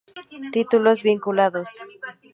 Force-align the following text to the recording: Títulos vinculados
Títulos 0.53 1.03
vinculados 1.03 1.69